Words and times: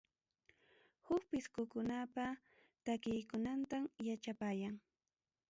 Huk 1.05 1.21
pisqukunapa 1.31 2.25
takiyninkunatam 2.85 3.83
yachapayan. 4.07 4.75